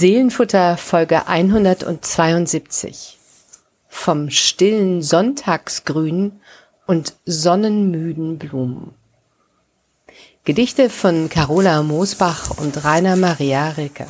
[0.00, 3.18] Seelenfutter Folge 172
[3.86, 6.40] vom stillen Sonntagsgrün
[6.86, 8.94] und sonnenmüden Blumen.
[10.44, 14.06] Gedichte von Carola Moosbach und Rainer Maria Rilke.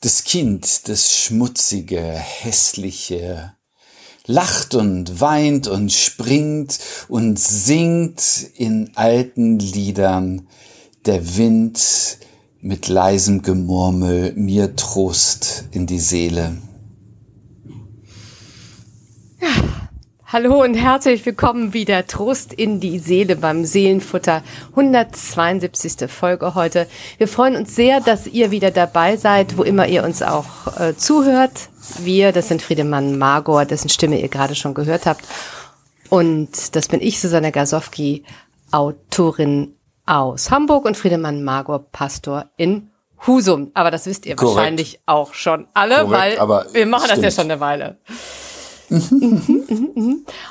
[0.00, 3.54] Das Kind, das schmutzige, hässliche,
[4.26, 10.48] lacht und weint und springt und singt in alten Liedern,
[11.06, 12.18] der Wind
[12.60, 16.56] mit leisem Gemurmel mir Trost in die Seele.
[19.40, 19.48] Ja,
[20.26, 22.08] hallo und herzlich willkommen wieder.
[22.08, 24.42] Trost in die Seele beim Seelenfutter.
[24.70, 26.10] 172.
[26.10, 26.88] Folge heute.
[27.18, 30.96] Wir freuen uns sehr, dass ihr wieder dabei seid, wo immer ihr uns auch äh,
[30.96, 31.68] zuhört.
[32.00, 35.24] Wir, das sind Friedemann Magor, dessen Stimme ihr gerade schon gehört habt.
[36.08, 38.24] Und das bin ich, Susanne Gasowski,
[38.72, 39.75] Autorin
[40.06, 42.90] aus Hamburg und Friedemann Magor, Pastor in
[43.26, 43.70] Husum.
[43.74, 44.56] Aber das wisst ihr Korrekt.
[44.56, 47.24] wahrscheinlich auch schon alle, Korrekt, weil wir machen stimmt.
[47.24, 47.98] das ja schon eine Weile.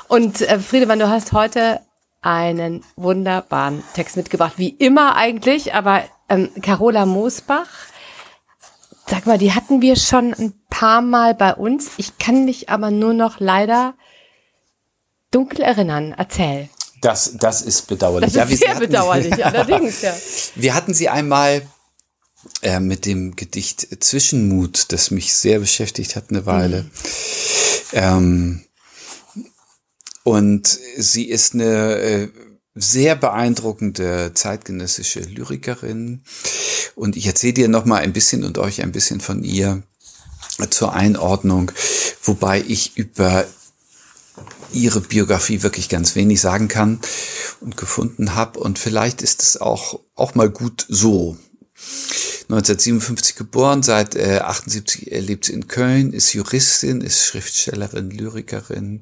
[0.08, 1.80] Und äh, Friedemann, du hast heute
[2.22, 7.68] einen wunderbaren Text mitgebracht, wie immer eigentlich, aber ähm, Carola Moosbach,
[9.06, 11.92] sag mal, die hatten wir schon ein paar Mal bei uns.
[11.96, 13.94] Ich kann mich aber nur noch leider
[15.30, 16.14] dunkel erinnern.
[16.16, 16.68] Erzähl.
[17.00, 18.32] Das, das ist bedauerlich.
[18.32, 20.14] Das ist ja, sehr bedauerlich, allerdings, ja.
[20.54, 21.62] Wir hatten sie einmal
[22.62, 26.82] äh, mit dem Gedicht Zwischenmut, das mich sehr beschäftigt hat eine Weile.
[26.82, 26.90] Mhm.
[27.92, 28.60] Ähm,
[30.22, 32.28] und sie ist eine äh,
[32.74, 36.22] sehr beeindruckende zeitgenössische Lyrikerin.
[36.94, 39.82] Und ich erzähle dir noch mal ein bisschen und euch ein bisschen von ihr
[40.70, 41.72] zur Einordnung,
[42.22, 43.44] wobei ich über
[44.76, 47.00] ihre Biografie wirklich ganz wenig sagen kann
[47.60, 48.60] und gefunden habe.
[48.60, 51.36] Und vielleicht ist es auch, auch mal gut so.
[52.48, 59.00] 1957 geboren, seit äh, 78 lebt sie in Köln, ist Juristin, ist Schriftstellerin, Lyrikerin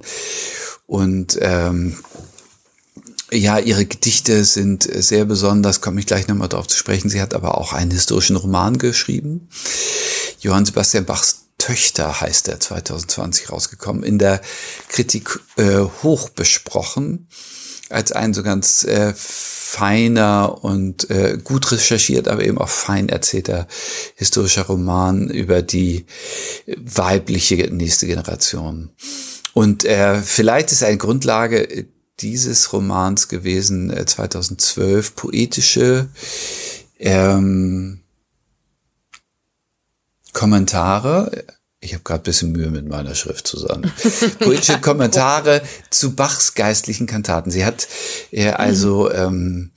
[0.86, 1.96] und ähm,
[3.30, 7.08] ja, ihre Gedichte sind sehr besonders, komme ich gleich nochmal darauf zu sprechen.
[7.08, 9.48] Sie hat aber auch einen historischen Roman geschrieben.
[10.40, 14.40] Johann Sebastian Bachs Töchter heißt er 2020 rausgekommen, in der
[14.88, 17.28] Kritik äh, hoch besprochen,
[17.90, 23.66] als ein so ganz äh, feiner und äh, gut recherchiert, aber eben auch fein erzählter
[24.14, 26.06] historischer Roman über die
[26.76, 28.90] weibliche nächste Generation.
[29.52, 31.86] Und äh, vielleicht ist eine Grundlage
[32.20, 36.08] dieses Romans gewesen, äh, 2012, poetische
[36.98, 38.03] ähm,
[40.34, 41.44] Kommentare.
[41.80, 43.90] Ich habe gerade bisschen Mühe mit meiner Schrift zusammen.
[44.40, 47.50] Poetische Kommentare zu Bachs geistlichen Kantaten.
[47.50, 47.88] Sie hat
[48.30, 49.72] äh, also ähm,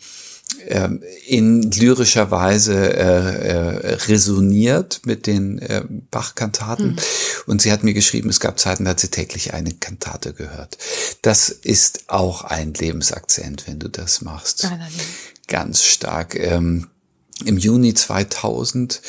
[0.68, 6.91] ähm, in lyrischer Weise äh, äh, resoniert mit den äh, Bach-Kantaten.
[6.91, 6.97] Mhm.
[7.45, 10.78] Und sie hat mir geschrieben, es gab Zeiten, da hat sie täglich eine Kantate gehört.
[11.22, 14.69] Das ist auch ein Lebensakzent, wenn du das machst.
[15.47, 16.35] Ganz stark.
[16.35, 16.88] Ähm,
[17.46, 19.02] im Juni 2000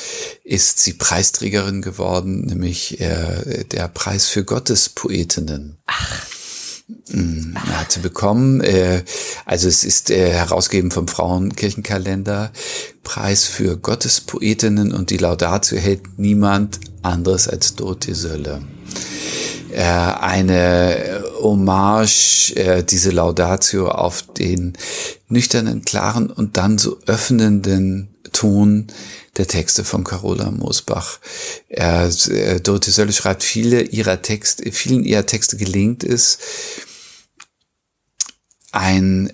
[0.45, 5.79] ist sie Preisträgerin geworden, nämlich äh, der Preis für Gottespoetinnen.
[5.87, 6.27] Ach.
[7.11, 8.61] Mm, hat sie bekommen.
[8.61, 9.03] Äh,
[9.45, 12.53] also es ist äh, herausgegeben vom Frauenkirchenkalender.
[13.03, 18.63] Preis für Gottespoetinnen und die Laudatio hält niemand anderes als Dorothee Sölle.
[19.71, 24.73] Äh, eine Hommage, äh, diese Laudatio auf den
[25.29, 28.87] nüchternen, klaren und dann so öffnenden Ton
[29.37, 31.21] der Texte von Carola Moosbach.
[31.69, 32.11] Äh,
[32.61, 36.39] Dorothee Sölle schreibt, viele ihrer Texte, vielen ihrer Texte gelingt es,
[38.73, 39.33] ein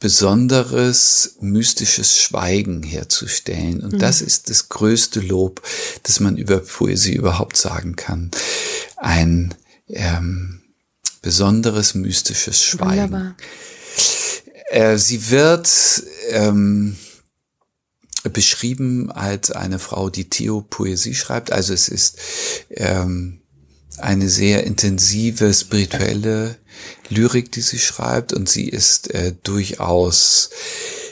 [0.00, 3.80] besonderes mystisches Schweigen herzustellen.
[3.82, 3.98] Und mhm.
[3.98, 5.62] das ist das größte Lob,
[6.02, 8.30] das man über Poesie überhaupt sagen kann.
[8.96, 9.54] Ein
[9.88, 10.62] ähm,
[11.22, 13.12] besonderes mystisches Schweigen.
[13.12, 13.36] Wunderbar.
[14.70, 15.68] Äh, sie wird
[16.30, 16.96] ähm,
[18.24, 21.52] beschrieben als eine Frau, die Theo-Poesie schreibt.
[21.52, 22.18] Also es ist
[22.70, 23.40] ähm,
[23.98, 26.56] eine sehr intensive spirituelle
[27.08, 30.50] Lyrik, die sie schreibt und sie ist äh, durchaus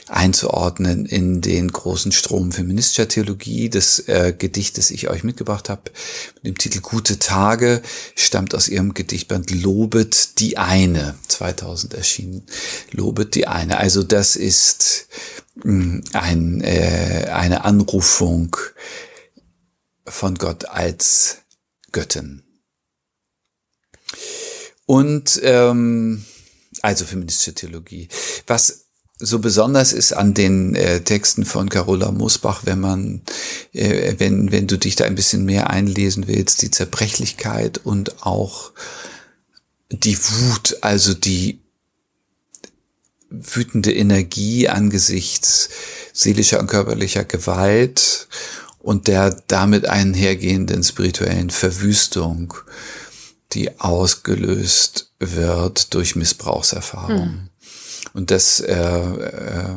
[0.09, 3.69] einzuordnen in den großen Strom feministischer Theologie.
[3.69, 5.91] Das äh, Gedicht, das ich euch mitgebracht habe,
[6.35, 7.81] mit dem Titel Gute Tage,
[8.15, 12.45] stammt aus ihrem Gedichtband Lobet die eine, 2000 erschienen.
[12.91, 13.77] Lobet die eine.
[13.77, 15.07] Also das ist
[15.63, 18.55] mh, mm, ein, äh, eine Anrufung
[20.05, 21.37] von Gott als
[21.91, 22.43] Göttin.
[24.85, 26.25] Und ähm,
[26.81, 28.09] also feministische Theologie.
[28.47, 28.88] Was
[29.19, 33.21] so besonders ist an den äh, Texten von Carola Mosbach, wenn man,
[33.73, 38.71] äh, wenn, wenn du dich da ein bisschen mehr einlesen willst, die Zerbrechlichkeit und auch
[39.91, 41.59] die Wut, also die
[43.29, 45.69] wütende Energie angesichts
[46.13, 48.27] seelischer und körperlicher Gewalt
[48.79, 52.53] und der damit einhergehenden spirituellen Verwüstung,
[53.51, 57.19] die ausgelöst wird durch Missbrauchserfahrung.
[57.19, 57.48] Hm.
[58.13, 59.75] Und das äh, äh,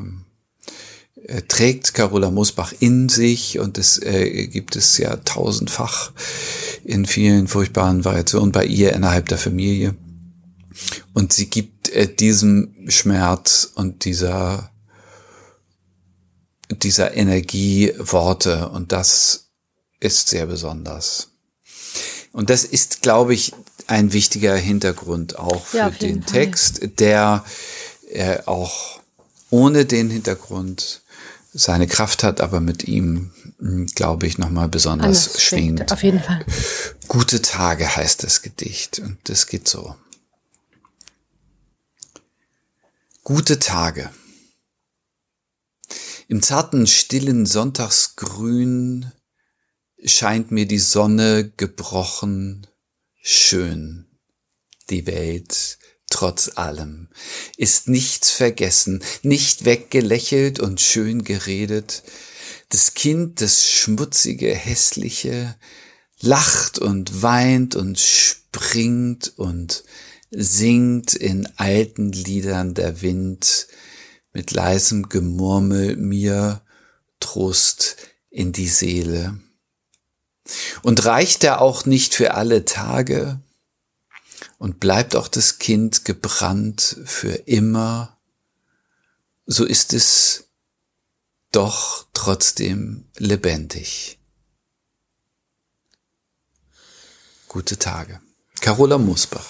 [1.25, 6.12] äh, trägt Carola Mosbach in sich und das äh, gibt es ja tausendfach
[6.84, 9.94] in vielen furchtbaren Variationen bei ihr innerhalb der Familie.
[11.12, 14.70] Und sie gibt äh, diesem Schmerz und dieser
[16.70, 19.50] dieser Energie Worte und das
[20.00, 21.29] ist sehr besonders.
[22.32, 23.52] Und das ist, glaube ich,
[23.87, 26.25] ein wichtiger Hintergrund auch für ja, den.
[26.25, 27.44] Text, der
[28.12, 29.00] äh, auch
[29.50, 31.03] ohne den Hintergrund
[31.53, 35.79] seine Kraft hat, aber mit ihm, hm, glaube ich, nochmal besonders Anders schwingt.
[35.79, 35.93] schwingt.
[35.93, 36.44] Auf jeden Fall.
[37.09, 39.94] Gute Tage heißt das Gedicht und das geht so.
[43.23, 44.11] Gute Tage.
[46.29, 49.12] Im zarten, stillen Sonntagsgrün
[50.05, 52.67] scheint mir die Sonne gebrochen
[53.20, 54.06] schön.
[54.91, 55.79] Die Welt,
[56.22, 57.08] trotz allem,
[57.56, 62.04] ist nichts vergessen, nicht weggelächelt und schön geredet.
[62.69, 65.56] Das Kind, das schmutzige, hässliche,
[66.20, 69.82] lacht und weint und springt und
[70.30, 73.66] singt in alten Liedern der Wind,
[74.32, 76.62] mit leisem Gemurmel mir
[77.19, 77.96] Trost
[78.30, 79.40] in die Seele.
[80.84, 83.40] Und reicht er auch nicht für alle Tage
[84.62, 88.17] und bleibt auch das Kind gebrannt für immer,
[89.44, 90.44] so ist es
[91.50, 94.20] doch trotzdem lebendig.
[97.49, 98.20] Gute Tage.
[98.61, 99.44] Carola Musbach.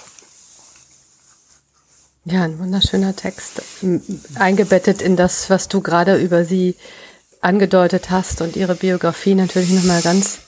[2.25, 3.61] Ja, ein wunderschöner Text,
[4.37, 6.75] eingebettet in das, was du gerade über sie
[7.43, 10.39] angedeutet hast und ihre Biografie natürlich nochmal ganz,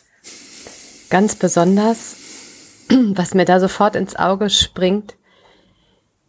[1.10, 2.16] ganz besonders.
[3.14, 5.16] Was mir da sofort ins Auge springt,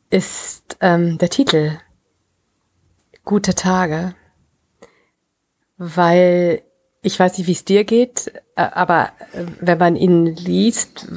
[0.10, 1.78] ist ähm, der Titel.
[3.24, 4.16] Gute Tage,
[5.78, 6.62] weil
[7.02, 11.08] ich weiß nicht, wie es dir geht, äh, aber äh, wenn man ihn liest,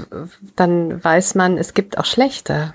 [0.57, 2.75] dann weiß man, es gibt auch schlechte.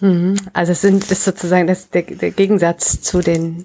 [0.00, 0.36] Mhm.
[0.52, 3.64] Also es sind, ist sozusagen das, der, der Gegensatz zu den,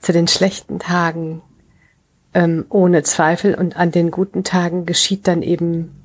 [0.00, 1.42] zu den schlechten Tagen
[2.34, 3.54] ähm, ohne Zweifel.
[3.54, 5.97] Und an den guten Tagen geschieht dann eben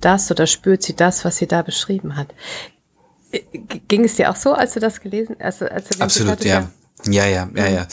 [0.00, 2.34] das oder spürt sie das, was sie da beschrieben hat.
[3.32, 3.40] Äh,
[3.88, 5.62] ging es dir auch so, als du das gelesen hast?
[5.62, 6.70] Also, als du Absolut, ja.
[7.06, 7.88] Ja, ja, ja, ja.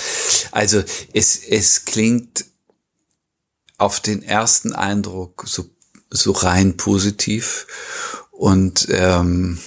[0.51, 0.83] Also
[1.13, 2.45] es, es klingt
[3.77, 5.69] auf den ersten Eindruck so,
[6.09, 7.67] so rein positiv
[8.31, 9.59] und ähm,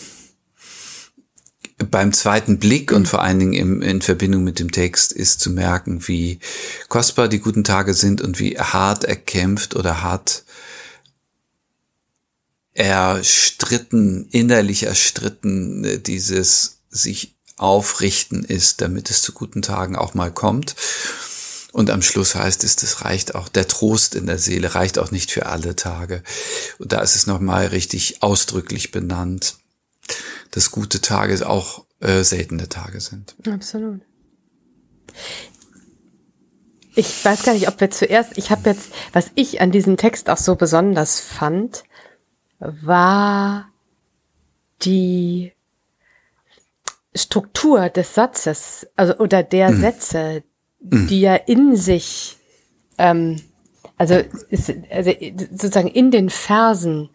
[1.90, 5.50] beim zweiten Blick und vor allen Dingen im, in Verbindung mit dem Text ist zu
[5.50, 6.38] merken, wie
[6.88, 10.44] kostbar die guten Tage sind und wie hart erkämpft oder hart
[12.74, 20.32] erstritten, innerlich erstritten äh, dieses sich aufrichten ist, damit es zu guten Tagen auch mal
[20.32, 20.74] kommt.
[21.72, 25.10] Und am Schluss heißt es, das reicht auch, der Trost in der Seele reicht auch
[25.10, 26.22] nicht für alle Tage.
[26.78, 29.56] Und da ist es nochmal richtig ausdrücklich benannt,
[30.50, 33.36] dass gute Tage auch äh, seltene Tage sind.
[33.46, 34.00] Absolut.
[36.96, 40.28] Ich weiß gar nicht, ob wir zuerst, ich habe jetzt, was ich an diesem Text
[40.28, 41.84] auch so besonders fand,
[42.60, 43.70] war
[44.82, 45.52] die
[47.14, 49.80] Struktur des Satzes, also oder der mhm.
[49.80, 50.42] Sätze,
[50.80, 52.36] die ja in sich,
[52.98, 53.40] ähm,
[53.98, 54.14] also,
[54.48, 55.10] ist, also
[55.50, 57.10] sozusagen in den Versen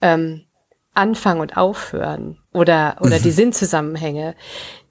[0.00, 0.44] ähm,
[0.92, 3.22] anfangen und aufhören oder, oder mhm.
[3.22, 4.34] die Sinnzusammenhänge,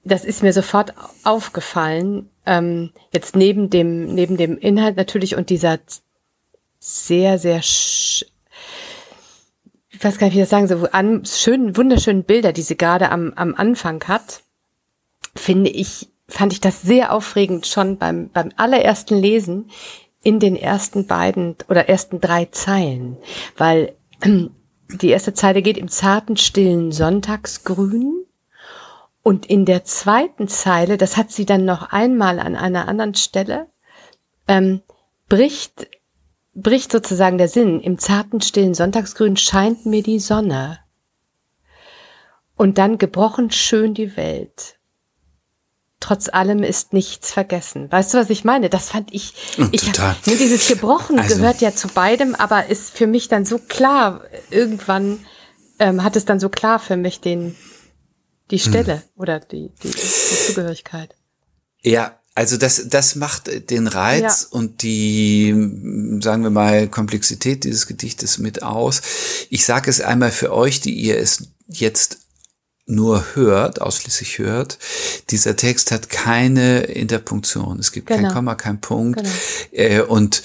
[0.04, 2.30] das ist mir sofort aufgefallen.
[2.46, 5.78] Ähm, jetzt neben dem, neben dem Inhalt natürlich und dieser
[6.78, 7.60] sehr, sehr,
[10.00, 12.78] ich weiß gar nicht, wie ich das sagen soll, an, schönen, wunderschönen Bilder, die sie
[12.78, 14.40] gerade am, am Anfang hat,
[15.36, 19.70] finde ich fand ich das sehr aufregend schon beim, beim allerersten Lesen
[20.22, 23.18] in den ersten beiden oder ersten drei Zeilen,
[23.58, 23.92] weil
[24.24, 28.24] die erste Zeile geht im zarten, stillen Sonntagsgrün
[29.22, 33.66] und in der zweiten Zeile, das hat sie dann noch einmal an einer anderen Stelle,
[34.48, 34.80] ähm,
[35.28, 35.88] bricht,
[36.62, 37.80] bricht sozusagen der Sinn.
[37.80, 40.78] Im zarten, stillen Sonntagsgrün scheint mir die Sonne.
[42.56, 44.76] Und dann gebrochen schön die Welt.
[45.98, 47.90] Trotz allem ist nichts vergessen.
[47.92, 48.70] Weißt du, was ich meine?
[48.70, 49.34] Das fand ich.
[49.70, 50.16] ich Total.
[50.26, 54.22] Nur dieses Gebrochen Also- gehört ja zu beidem, aber ist für mich dann so klar.
[54.50, 55.24] Irgendwann
[55.78, 57.54] ähm, hat es dann so klar für mich den
[58.50, 58.70] die Hm.
[58.72, 61.14] Stelle oder die, die, die Zugehörigkeit.
[61.82, 64.58] Ja, also das, das macht den Reiz Ja.
[64.58, 65.50] und die,
[66.22, 69.02] sagen wir mal, Komplexität dieses Gedichtes mit aus.
[69.50, 72.18] Ich sage es einmal für euch, die ihr es jetzt
[72.86, 74.78] nur hört, ausschließlich hört.
[75.30, 77.78] Dieser Text hat keine Interpunktion.
[77.78, 78.32] Es gibt kein Genau.
[78.34, 79.20] Komma, kein Punkt.
[79.22, 79.30] Genau.
[79.72, 80.42] Äh, und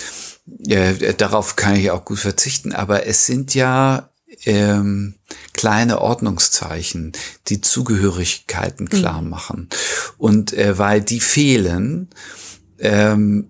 [0.68, 2.74] äh, darauf kann ich auch gut verzichten.
[2.74, 4.10] Aber es sind ja
[4.46, 5.16] ähm,
[5.54, 7.14] kleine Ordnungszeichen,
[7.48, 9.70] die Zugehörigkeiten klar machen.
[10.18, 12.10] Und äh, weil die fehlen
[12.80, 13.50] ähm,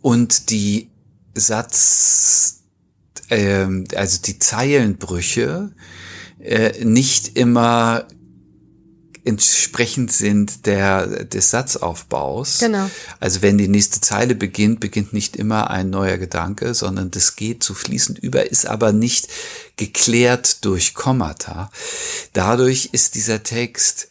[0.00, 0.90] und die
[1.34, 2.62] Satz,
[3.30, 5.72] ähm, also die Zeilenbrüche
[6.40, 8.06] äh, nicht immer
[9.24, 12.58] entsprechend sind der, des Satzaufbaus.
[12.58, 12.90] Genau.
[13.20, 17.64] Also wenn die nächste Zeile beginnt, beginnt nicht immer ein neuer Gedanke, sondern das geht
[17.64, 19.28] so fließend über, ist aber nicht
[19.76, 21.70] geklärt durch Kommata.
[22.32, 24.08] Dadurch ist dieser Text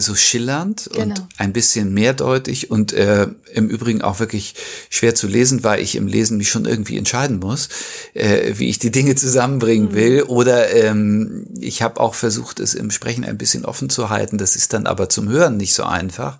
[0.00, 1.28] so schillernd und Genau.
[1.36, 4.54] ein bisschen mehrdeutig und äh, im Übrigen auch wirklich
[4.90, 7.68] schwer zu lesen, weil ich im Lesen mich schon irgendwie entscheiden muss,
[8.14, 10.22] äh, wie ich die Dinge zusammenbringen will.
[10.22, 14.38] Oder ähm, ich habe auch versucht, es im Sprechen ein bisschen offen zu halten.
[14.38, 16.38] Das ist dann aber zum Hören nicht so einfach.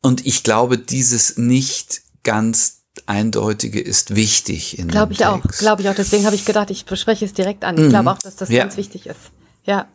[0.00, 5.60] Und ich glaube, dieses nicht ganz eindeutige ist wichtig in Glaube ich auch, Text.
[5.60, 5.94] glaube ich auch.
[5.94, 7.78] Deswegen habe ich gedacht, ich bespreche es direkt an.
[7.82, 8.54] Ich glaube auch, dass das Mhm.
[8.56, 8.62] Ja.
[8.64, 9.18] ganz wichtig ist.
[9.64, 9.88] Ja.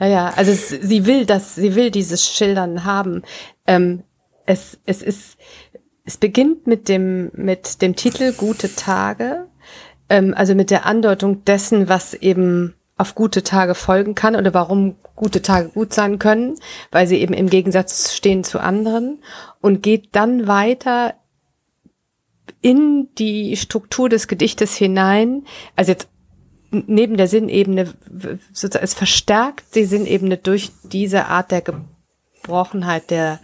[0.00, 0.32] Ja, ja.
[0.36, 3.22] Also es, sie will das, sie will dieses Schildern haben.
[3.66, 4.04] Ähm,
[4.46, 5.36] es, es ist,
[6.04, 9.46] es beginnt mit dem, mit dem Titel Gute Tage.
[10.08, 14.96] Ähm, also mit der Andeutung dessen, was eben auf gute Tage folgen kann oder warum
[15.14, 16.56] gute Tage gut sein können,
[16.90, 19.22] weil sie eben im Gegensatz stehen zu anderen
[19.60, 21.14] und geht dann weiter
[22.60, 25.44] in die Struktur des Gedichtes hinein,
[25.76, 26.08] also jetzt
[26.70, 27.94] neben der Sinnebene,
[28.52, 33.40] sozusagen, es verstärkt die Sinnebene durch diese Art der Gebrochenheit der,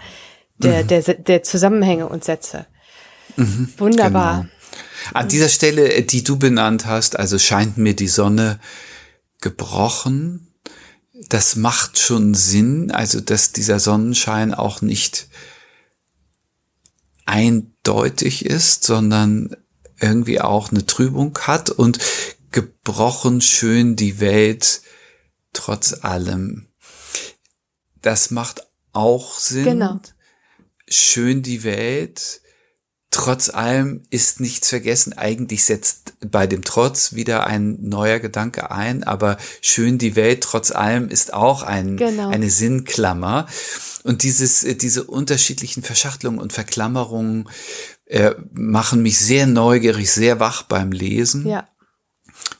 [0.58, 2.66] der, der, der Zusammenhänge und Sätze.
[3.78, 4.42] Wunderbar.
[4.42, 4.50] Genau.
[5.12, 8.58] An dieser Stelle, die du benannt hast, also scheint mir die Sonne
[9.40, 10.48] gebrochen.
[11.28, 15.28] Das macht schon Sinn, also dass dieser Sonnenschein auch nicht
[17.24, 19.56] eindeutig ist, sondern
[20.00, 21.98] irgendwie auch eine Trübung hat und
[22.54, 24.82] gebrochen schön die Welt
[25.52, 26.68] trotz allem.
[28.00, 29.64] Das macht auch Sinn.
[29.64, 30.00] Genau.
[30.88, 32.40] Schön die Welt.
[33.10, 35.14] Trotz allem ist nichts vergessen.
[35.14, 40.70] Eigentlich setzt bei dem Trotz wieder ein neuer Gedanke ein, aber schön die Welt trotz
[40.70, 42.28] allem ist auch ein, Genau.
[42.28, 43.46] eine Sinnklammer.
[44.04, 47.48] Und dieses, äh, diese unterschiedlichen Verschachtelungen und Verklammerungen
[48.06, 51.48] äh, machen mich sehr neugierig, sehr wach beim Lesen.
[51.48, 51.68] Ja.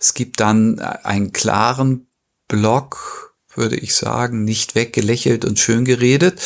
[0.01, 2.07] Es gibt dann einen klaren
[2.49, 6.41] Block, würde ich sagen, nicht weggelächelt und schön geredet.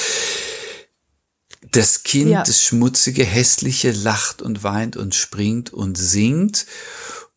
[1.72, 2.42] Das Kind, Ja.
[2.42, 6.66] das schmutzige, hässliche, lacht und weint und springt und singt.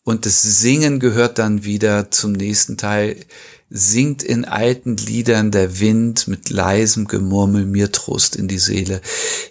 [0.04, 3.18] Und das Singen gehört dann wieder zum nächsten Teil.
[3.70, 9.02] Singt in alten Liedern der Wind mit leisem Gemurmel mir Trost in die Seele.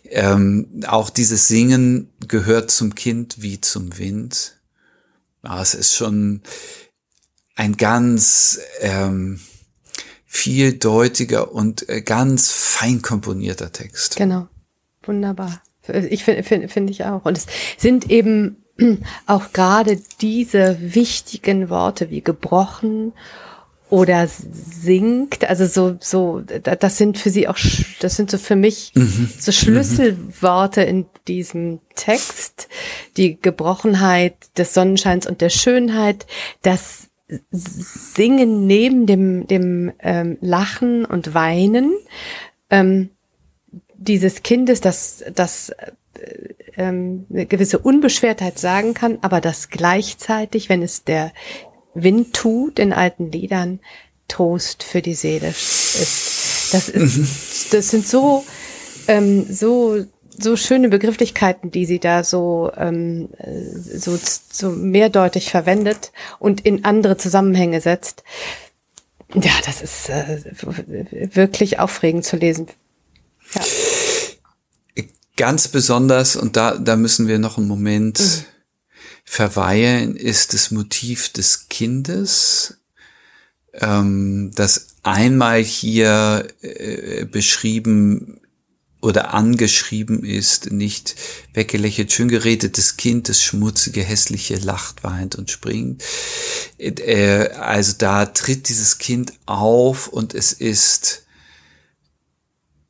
[0.04, 4.59] Ähm, auch dieses Singen gehört zum Kind wie zum Wind.
[5.44, 6.42] Ja, es ist schon
[7.56, 9.40] ein ganz ähm,
[10.26, 14.16] vieldeutiger und äh, ganz fein komponierter Text.
[14.16, 14.48] Genau.
[15.02, 15.62] Wunderbar.
[16.08, 17.24] Ich finde find, find ich auch.
[17.24, 17.46] Und es
[17.78, 18.64] sind eben
[19.26, 23.12] auch gerade diese wichtigen Worte wie gebrochen
[23.90, 27.58] oder singt, also so, so, da- das sind für sie auch,
[28.00, 28.92] das sind so für mich
[29.38, 32.68] so Schlüsselworte in diesem Text.
[33.16, 36.26] Die Gebrochenheit des Sonnenscheins und der Schönheit,
[36.62, 37.08] das
[37.50, 41.92] Singen neben dem, dem ähm, Lachen und Weinen,
[42.70, 43.10] ähm,
[43.96, 45.92] dieses Kindes, das, das äh,
[46.76, 51.32] ähm, eine gewisse Unbeschwertheit sagen kann, aber das gleichzeitig, wenn es der
[51.94, 53.80] Wind tut in alten Liedern,
[54.28, 56.70] Trost für die Seele ist.
[56.72, 58.44] Das ist, das sind so,
[59.08, 60.04] ähm, so,
[60.38, 64.18] so schöne Begrifflichkeiten, die sie da so, ähm, äh, so,
[64.52, 68.22] so mehrdeutig verwendet und in andere Zusammenhänge setzt.
[69.34, 70.40] Ja, das ist äh,
[71.34, 72.68] wirklich aufregend zu lesen.
[73.54, 73.62] Ja.
[75.36, 78.44] Ganz besonders, und da, da müssen wir noch einen Moment
[79.30, 82.78] verweilen, ist das Motiv des Kindes.
[83.74, 88.40] ähm, das einmal hier äh, beschrieben
[89.00, 91.14] oder angeschrieben ist, nicht
[91.54, 96.02] weggelächelt, schön geredetes Kind, das schmutzige, hässliche lacht, weint und springt.
[96.78, 101.24] Äh, also da tritt dieses Kind auf und es ist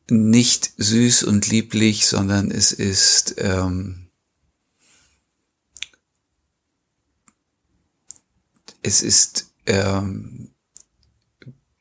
[0.08, 4.09] nicht süß und lieblich, sondern es ist ähm,
[8.82, 10.54] es ist ähm,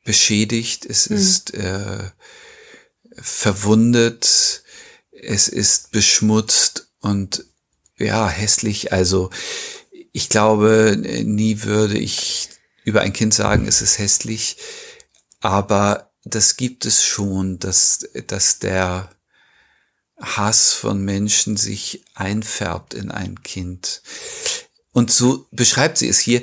[0.04, 1.16] beschädigt, es mhm.
[1.16, 2.10] ist äh,
[3.16, 4.62] verwundet,
[5.12, 7.44] es ist beschmutzt und
[7.98, 8.92] ja, hässlich.
[8.92, 9.30] Also
[10.12, 12.48] ich glaube, nie würde ich
[12.84, 14.56] über ein Kind sagen, es ist hässlich,
[15.40, 19.10] aber das gibt es schon, dass, dass der
[20.20, 24.02] Hass von Menschen sich einfärbt in ein Kind.
[24.92, 26.42] Und so beschreibt sie es hier.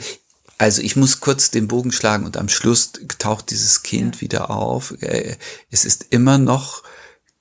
[0.58, 4.22] Also ich muss kurz den Bogen schlagen und am Schluss taucht dieses Kind ja.
[4.22, 4.94] wieder auf.
[5.02, 5.38] Äh,
[5.70, 6.84] es ist immer noch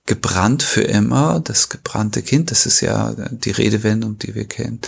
[0.05, 4.81] gebrannt für immer, das gebrannte Kind, das ist ja die Redewendung, die wir kennen.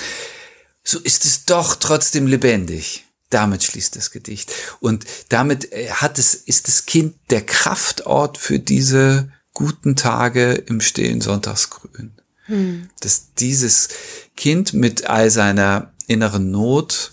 [0.85, 3.05] So ist es doch trotzdem lebendig.
[3.31, 4.51] Damit schließt das Gedicht.
[4.81, 10.81] Und damit äh, hat es, ist das Kind der Kraftort für diese guten Tage im
[10.81, 12.13] stillen Sonntagsgrün.
[12.47, 12.89] Hm.
[13.01, 13.89] Dass dieses
[14.35, 17.13] Kind mit all seiner inneren Not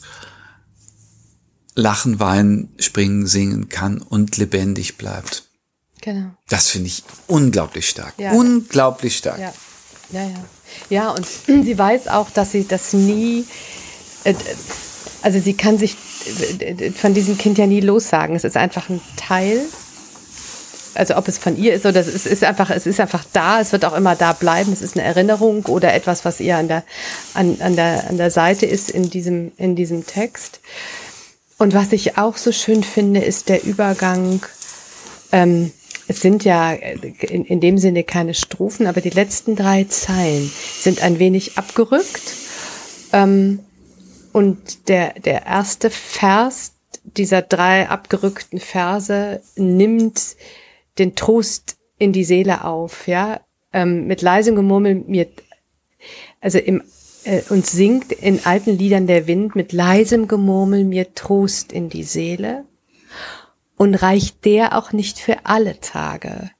[1.75, 5.43] lachen, weinen, springen, singen kann und lebendig bleibt.
[6.01, 6.29] Genau.
[6.49, 8.13] Das finde ich unglaublich stark.
[8.17, 8.31] Ja.
[8.31, 9.39] Unglaublich stark.
[9.39, 9.53] Ja.
[10.11, 10.45] ja, ja.
[10.89, 11.25] Ja, und
[11.65, 13.45] sie weiß auch, dass sie das nie,
[14.23, 14.33] äh,
[15.21, 15.97] also sie kann sich
[16.59, 18.35] äh, von diesem Kind ja nie lossagen.
[18.35, 19.61] Es ist einfach ein Teil.
[20.93, 23.73] Also ob es von ihr ist oder es ist einfach, es ist einfach da, es
[23.73, 24.71] wird auch immer da bleiben.
[24.71, 26.83] Es ist eine Erinnerung oder etwas, was ihr an der,
[27.33, 30.61] an, an der, an der Seite ist in diesem, in diesem Text.
[31.57, 34.41] Und was ich auch so schön finde, ist der Übergang.
[35.31, 35.71] Ähm,
[36.07, 41.01] es sind ja in, in dem Sinne keine Strophen, aber die letzten drei Zeilen sind
[41.01, 42.35] ein wenig abgerückt.
[43.13, 43.59] Ähm,
[44.33, 50.35] und der, der erste Vers dieser drei abgerückten Verse nimmt
[50.97, 53.39] den Trost in die Seele auf, ja.
[53.71, 55.27] Ähm, mit leisem Gemurmel mir,
[56.41, 56.83] also im
[57.25, 62.03] äh, und singt in alten Liedern der Wind mit leisem Gemurmel mir Trost in die
[62.03, 62.63] Seele
[63.77, 66.51] und reicht der auch nicht für alle Tage.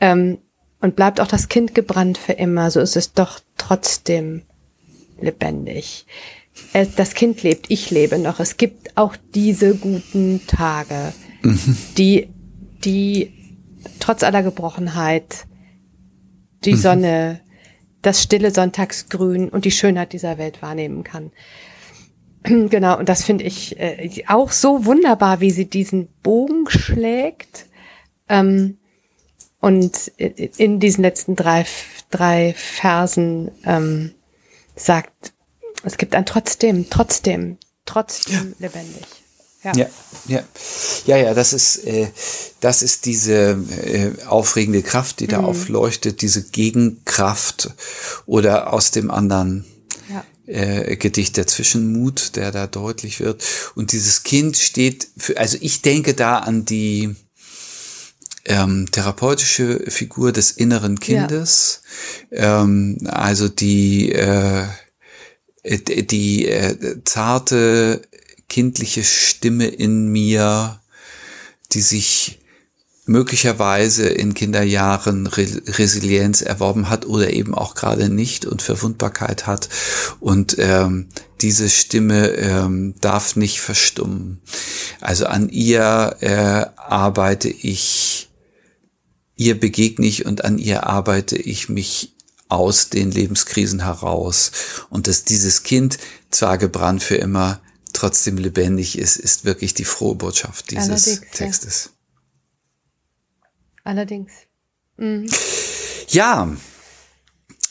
[0.00, 0.38] Ähm,
[0.80, 4.42] und bleibt auch das Kind gebrannt für immer, so ist es doch trotzdem
[5.20, 6.06] lebendig.
[6.96, 8.40] Das Kind lebt, ich lebe noch.
[8.40, 11.76] Es gibt auch diese guten Tage, mhm.
[11.96, 12.28] die,
[12.84, 13.32] die
[14.00, 15.46] trotz aller Gebrochenheit
[16.64, 16.78] die mhm.
[16.78, 17.40] Sonne
[18.02, 21.32] das stille Sonntagsgrün und die Schönheit dieser Welt wahrnehmen kann.
[22.44, 27.66] Genau, und das finde ich äh, auch so wunderbar, wie sie diesen Bogen schlägt
[28.28, 28.78] ähm,
[29.60, 31.64] und in diesen letzten drei,
[32.10, 34.12] drei Versen ähm,
[34.74, 35.34] sagt,
[35.84, 38.66] es gibt ein trotzdem, trotzdem, trotzdem ja.
[38.66, 39.21] lebendig.
[39.64, 39.72] Ja.
[39.76, 39.86] ja,
[40.26, 40.42] ja,
[41.06, 42.08] ja, ja, das ist, äh,
[42.60, 45.44] das ist diese äh, aufregende Kraft, die da mhm.
[45.46, 47.70] aufleuchtet, diese Gegenkraft
[48.26, 49.64] oder aus dem anderen
[50.10, 50.24] ja.
[50.46, 53.44] äh, Gedicht der Zwischenmut, der da deutlich wird.
[53.76, 57.14] Und dieses Kind steht für, also ich denke da an die
[58.44, 61.82] ähm, therapeutische Figur des inneren Kindes,
[62.32, 62.62] ja.
[62.62, 64.66] ähm, also die äh,
[65.64, 68.02] die äh, zarte
[68.52, 70.78] kindliche Stimme in mir,
[71.72, 72.38] die sich
[73.06, 79.70] möglicherweise in Kinderjahren Re Resilienz erworben hat oder eben auch gerade nicht und Verwundbarkeit hat.
[80.20, 81.08] Und ähm,
[81.40, 84.42] diese Stimme ähm, darf nicht verstummen.
[85.00, 88.28] Also an ihr äh, arbeite ich,
[89.34, 92.12] ihr begegne ich und an ihr arbeite ich mich
[92.50, 94.52] aus den Lebenskrisen heraus.
[94.90, 95.96] Und dass dieses Kind
[96.30, 97.58] zwar gebrannt für immer,
[98.02, 101.84] trotzdem lebendig ist, ist wirklich die frohe Botschaft dieses Allerdings, Textes.
[101.84, 103.50] Ja.
[103.84, 104.32] Allerdings.
[104.96, 105.30] Mhm.
[106.08, 106.52] Ja.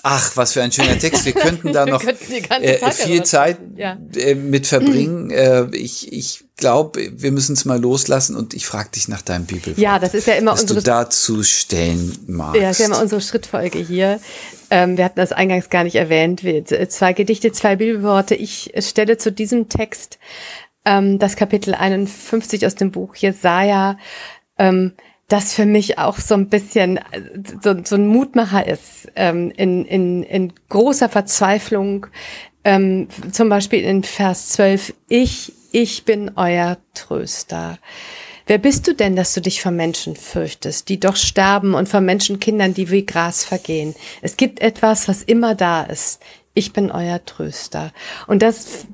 [0.04, 1.26] Ach, was für ein schöner Text.
[1.26, 3.98] Wir könnten da noch äh, viel Zeit ja.
[4.16, 5.32] äh, mit verbringen.
[5.42, 9.46] Äh, ich ich glaube, wir müssen es mal loslassen und ich frage dich nach deinem
[9.46, 9.78] Bibelwort.
[9.78, 12.62] Ja, das ist ja immer unsere du dazu stellen magst.
[12.62, 14.20] Ja, das ist ja immer unsere Schrittfolge hier.
[14.70, 16.42] Ähm, wir hatten das eingangs gar nicht erwähnt.
[16.90, 18.36] Zwei Gedichte, zwei Bibelworte.
[18.36, 20.20] Ich stelle zu diesem Text
[20.86, 23.98] ähm, das Kapitel 51 aus dem Buch Jesaja.
[24.58, 24.94] Ähm,
[25.32, 27.00] das für mich auch so ein bisschen
[27.64, 32.08] so, so ein Mutmacher ist, ähm, in, in, in großer Verzweiflung,
[32.64, 37.80] ähm, zum Beispiel in Vers 12, ich Ich bin euer Tröster.
[38.46, 42.02] Wer bist du denn, dass du dich vor Menschen fürchtest, die doch sterben und vor
[42.02, 43.96] Menschenkindern, die wie Gras vergehen?
[44.22, 46.22] Es gibt etwas, was immer da ist.
[46.54, 47.94] Ich bin euer Tröster.
[48.28, 48.86] Und das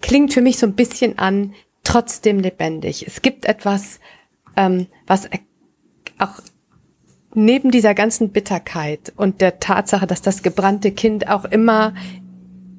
[0.00, 1.54] klingt für mich so ein bisschen an,
[1.84, 3.06] trotzdem lebendig.
[3.06, 4.00] Es gibt etwas,
[4.56, 5.28] ähm, was
[6.18, 6.40] auch
[7.34, 11.94] neben dieser ganzen Bitterkeit und der Tatsache, dass das gebrannte Kind auch immer,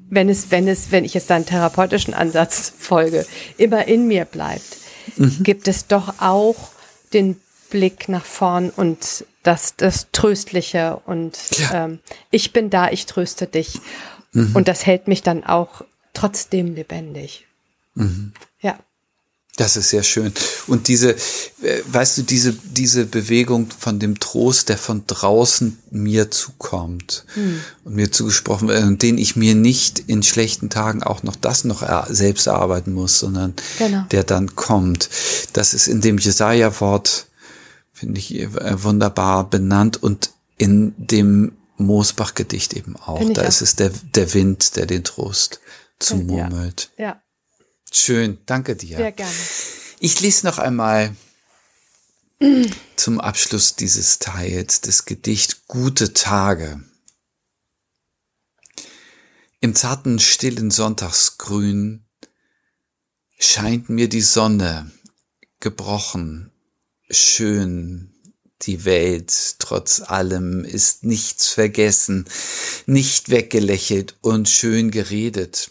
[0.08, 3.26] wenn es, wenn es, wenn ich jetzt einen therapeutischen Ansatz folge,
[3.58, 4.78] immer in mir bleibt,
[5.16, 5.42] mhm.
[5.42, 6.70] gibt es doch auch
[7.12, 7.36] den
[7.70, 11.84] Blick nach vorn und das, das Tröstliche und ja.
[11.84, 11.98] ähm,
[12.30, 13.80] ich bin da, ich tröste dich.
[14.32, 14.54] Mhm.
[14.54, 17.46] Und das hält mich dann auch trotzdem lebendig.
[17.94, 18.32] Mhm.
[19.56, 20.34] Das ist sehr schön.
[20.66, 21.12] Und diese,
[21.62, 27.60] äh, weißt du, diese, diese Bewegung von dem Trost, der von draußen mir zukommt hm.
[27.84, 31.64] und mir zugesprochen wird, und den ich mir nicht in schlechten Tagen auch noch das
[31.64, 34.04] noch er, selbst erarbeiten muss, sondern genau.
[34.10, 35.08] der dann kommt.
[35.54, 37.26] Das ist in dem Jesaja-Wort,
[37.94, 43.22] finde ich, äh, wunderbar benannt und in dem Moosbach-Gedicht eben auch.
[43.32, 43.48] Da auch.
[43.48, 45.60] ist es der, der Wind, der den Trost
[45.98, 46.90] zumurmelt.
[46.98, 47.04] Ja.
[47.04, 47.22] ja.
[47.92, 48.96] Schön, danke dir.
[48.96, 49.32] Sehr gerne.
[50.00, 51.14] Ich lese noch einmal
[52.96, 56.82] zum Abschluss dieses Teils das Gedicht Gute Tage.
[59.60, 62.04] Im zarten, stillen Sonntagsgrün
[63.38, 64.90] scheint mir die Sonne
[65.60, 66.52] gebrochen,
[67.10, 68.12] schön,
[68.62, 72.26] die Welt, trotz allem, ist nichts vergessen,
[72.86, 75.70] nicht weggelächelt und schön geredet.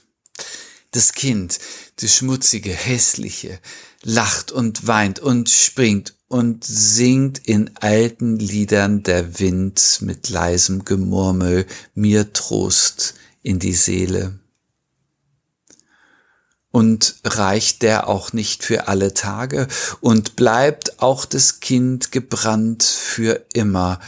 [0.96, 1.60] Das Kind,
[1.98, 3.60] das schmutzige, hässliche,
[4.02, 11.66] lacht und weint und springt und singt in alten Liedern der Wind mit leisem Gemurmel
[11.96, 14.40] mir Trost in die Seele.
[16.72, 19.68] Und reicht der auch nicht für alle Tage
[20.00, 24.00] und bleibt auch das Kind gebrannt für immer,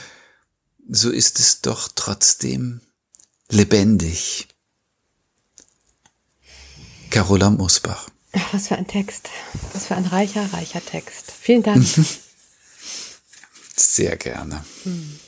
[0.88, 2.80] so ist es doch trotzdem
[3.50, 4.48] lebendig.
[7.10, 8.10] Carola Mosbach.
[8.34, 9.30] Ach, was für ein Text.
[9.74, 11.32] Was für ein reicher, reicher Text.
[11.32, 11.86] Vielen Dank.
[13.76, 14.64] Sehr gerne.
[14.84, 15.20] Hm.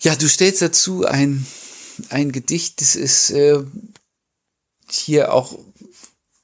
[0.00, 1.46] Ja, du stellst dazu ein,
[2.08, 3.62] ein Gedicht, das ist äh,
[4.90, 5.58] hier auch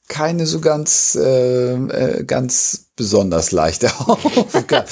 [0.09, 4.87] keine so ganz, äh, äh, ganz besonders leichte Aufgabe.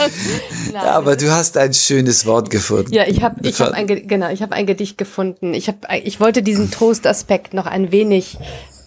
[0.75, 2.93] Aber du hast ein schönes Wort gefunden.
[2.93, 5.55] Ja, ich habe ich hab ein, genau, ich habe ein Gedicht gefunden.
[5.55, 8.39] Ich, hab, ich wollte diesen Trostaspekt noch ein wenig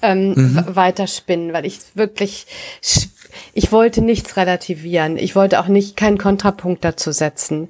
[0.02, 0.64] ähm, mhm.
[0.68, 2.48] weiterspinnen, weil ich wirklich,
[3.54, 5.18] ich wollte nichts relativieren.
[5.18, 7.70] Ich wollte auch nicht keinen Kontrapunkt dazu setzen.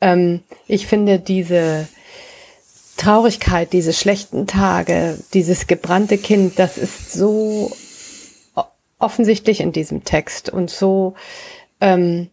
[0.00, 1.88] Ähm, ich finde diese,
[3.00, 7.72] Traurigkeit, diese schlechten Tage, dieses gebrannte Kind, das ist so
[9.00, 11.14] offensichtlich in diesem Text und so
[11.80, 12.30] ähm,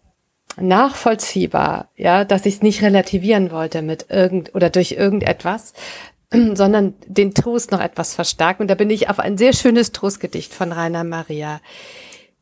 [0.60, 5.74] nachvollziehbar, ja, dass ich es nicht relativieren wollte mit irgend oder durch irgendetwas,
[6.32, 8.64] sondern den Trost noch etwas verstärken.
[8.64, 11.62] Und da bin ich auf ein sehr schönes Trostgedicht von Rainer Maria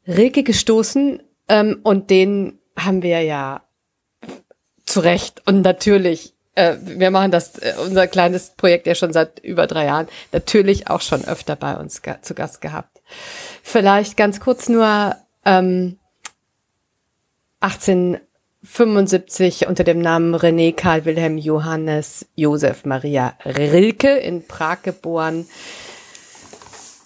[0.08, 3.64] Rilke gestoßen ähm, und den haben wir ja
[4.86, 9.40] zu Recht und natürlich äh, wir machen das, äh, unser kleines Projekt ja schon seit
[9.40, 12.95] über drei Jahren, natürlich auch schon öfter bei uns zu Gast gehabt.
[13.64, 15.16] Vielleicht ganz kurz nur
[15.46, 15.98] ähm,
[17.60, 25.48] 1875 unter dem Namen René Karl Wilhelm Johannes Josef Maria Rilke in Prag geboren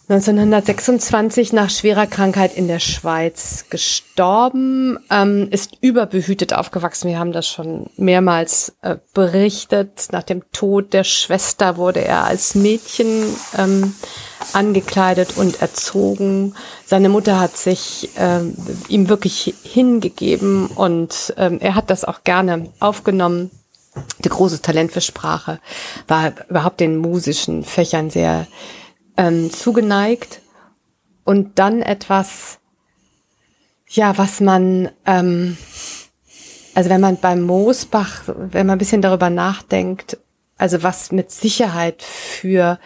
[0.09, 7.09] 1926 nach schwerer Krankheit in der Schweiz gestorben, ähm, ist überbehütet aufgewachsen.
[7.09, 10.07] Wir haben das schon mehrmals äh, berichtet.
[10.11, 13.23] Nach dem Tod der Schwester wurde er als Mädchen
[13.55, 13.93] ähm,
[14.53, 16.55] angekleidet und erzogen.
[16.87, 18.55] Seine Mutter hat sich ähm,
[18.87, 23.51] ihm wirklich hingegeben und ähm, er hat das auch gerne aufgenommen.
[24.25, 25.59] Die große Talent für Sprache
[26.07, 28.47] war überhaupt den musischen Fächern sehr
[29.19, 30.41] ähm, zugeneigt
[31.25, 32.59] und dann etwas,
[33.89, 35.57] ja, was man, ähm,
[36.73, 40.17] also wenn man beim Moosbach, wenn man ein bisschen darüber nachdenkt,
[40.57, 42.79] also was mit Sicherheit für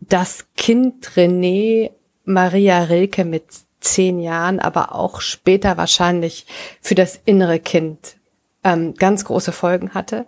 [0.00, 1.90] das Kind René
[2.24, 3.44] Maria Rilke mit
[3.80, 6.46] zehn Jahren, aber auch später wahrscheinlich
[6.80, 8.16] für das innere Kind
[8.62, 10.26] ähm, ganz große Folgen hatte.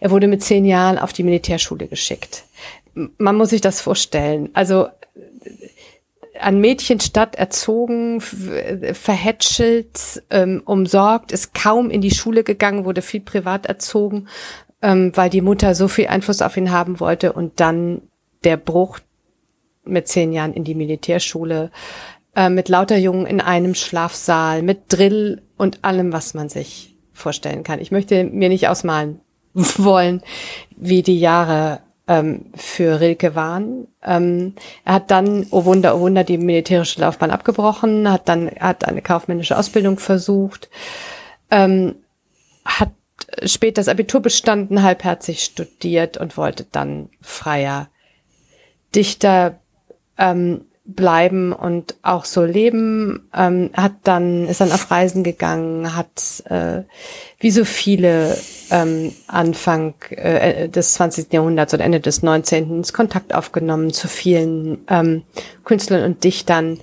[0.00, 2.44] Er wurde mit zehn Jahren auf die Militärschule geschickt
[3.18, 4.50] man muss sich das vorstellen.
[4.54, 4.88] Also
[6.40, 13.66] an Mädchenstadt erzogen, verhätschelt, ähm, umsorgt, ist kaum in die Schule gegangen, wurde viel privat
[13.66, 14.28] erzogen,
[14.82, 18.02] ähm, weil die Mutter so viel Einfluss auf ihn haben wollte und dann
[18.44, 19.00] der Bruch
[19.84, 21.70] mit zehn Jahren in die Militärschule,
[22.36, 27.64] äh, mit lauter Jungen in einem Schlafsaal, mit Drill und allem, was man sich vorstellen
[27.64, 27.80] kann.
[27.80, 29.20] Ich möchte mir nicht ausmalen
[29.54, 30.22] wollen,
[30.76, 33.86] wie die Jahre ähm, für Rilke waren.
[34.02, 38.84] Ähm, er hat dann, oh Wunder, oh Wunder, die militärische Laufbahn abgebrochen, hat dann hat
[38.86, 40.68] eine kaufmännische Ausbildung versucht,
[41.50, 41.96] ähm,
[42.64, 42.90] hat
[43.44, 47.88] später das Abitur bestanden, halbherzig studiert und wollte dann freier
[48.94, 49.60] Dichter
[50.16, 53.28] ähm, bleiben und auch so leben.
[53.34, 56.82] Ähm, hat dann ist dann auf Reisen gegangen, hat äh,
[57.38, 58.36] wie so viele
[58.70, 61.32] ähm, Anfang äh, des 20.
[61.32, 62.82] Jahrhunderts und Ende des 19.
[62.92, 65.22] Kontakt aufgenommen zu vielen ähm,
[65.64, 66.80] Künstlern und Dichtern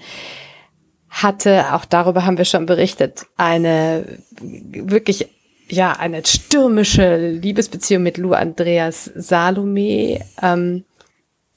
[1.10, 5.30] hatte, auch darüber haben wir schon berichtet, eine wirklich
[5.68, 10.20] ja eine stürmische Liebesbeziehung mit Lou Andreas Salome.
[10.44, 10.84] Ähm,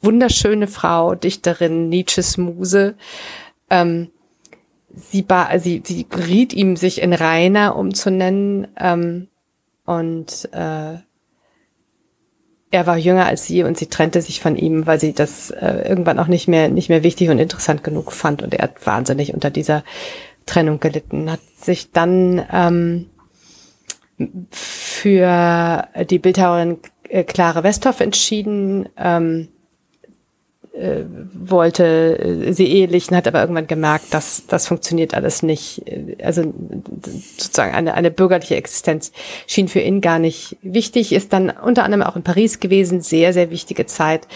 [0.01, 2.95] wunderschöne Frau, Dichterin, Nietzsches Muse.
[3.71, 4.11] Ähm,
[4.95, 5.27] sie,
[5.59, 8.69] sie, sie riet ihm, sich in Rainer umzunennen.
[8.79, 9.29] Ähm,
[9.85, 10.99] und äh,
[12.71, 15.89] er war jünger als sie und sie trennte sich von ihm, weil sie das äh,
[15.89, 19.33] irgendwann auch nicht mehr nicht mehr wichtig und interessant genug fand und er hat wahnsinnig
[19.33, 19.85] unter dieser
[20.45, 23.07] Trennung gelitten, hat sich dann ähm,
[24.51, 29.49] für die Bildhauerin äh, Clara Westhoff entschieden, ähm,
[30.73, 31.05] äh,
[31.35, 35.83] wollte äh, sie ehelichen, hat aber irgendwann gemerkt, dass das funktioniert alles nicht.
[36.23, 36.53] Also
[37.37, 39.13] sozusagen eine, eine bürgerliche Existenz
[39.47, 43.33] schien für ihn gar nicht wichtig, ist dann unter anderem auch in Paris gewesen, sehr,
[43.33, 44.29] sehr wichtige Zeit.